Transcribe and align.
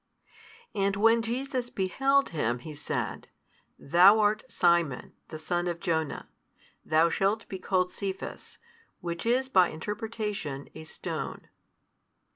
And 0.73 0.95
when 0.95 1.21
Jesus 1.21 1.69
beheld 1.69 2.29
him, 2.29 2.57
He 2.57 2.73
said, 2.73 3.27
Thou 3.77 4.19
art 4.19 4.43
Simon 4.51 5.13
the 5.27 5.37
son 5.37 5.67
of 5.67 5.79
Jona, 5.79 6.27
thou 6.83 7.07
shalt 7.09 7.47
be 7.47 7.59
called 7.59 7.91
Cephas, 7.91 8.57
which 9.01 9.27
is 9.27 9.47
by 9.47 9.69
interpretation, 9.69 10.69
a 10.73 10.85
stone. 10.85 11.49